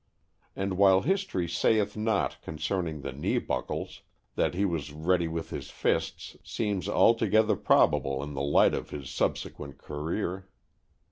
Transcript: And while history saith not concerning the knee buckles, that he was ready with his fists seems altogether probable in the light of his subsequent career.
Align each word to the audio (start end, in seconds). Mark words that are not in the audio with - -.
And 0.55 0.77
while 0.79 1.01
history 1.01 1.47
saith 1.47 1.95
not 1.95 2.41
concerning 2.41 3.01
the 3.01 3.11
knee 3.11 3.37
buckles, 3.37 4.01
that 4.35 4.55
he 4.55 4.65
was 4.65 4.91
ready 4.91 5.27
with 5.27 5.51
his 5.51 5.69
fists 5.69 6.35
seems 6.43 6.89
altogether 6.89 7.55
probable 7.55 8.23
in 8.23 8.33
the 8.33 8.41
light 8.41 8.73
of 8.73 8.89
his 8.89 9.11
subsequent 9.11 9.77
career. 9.77 10.47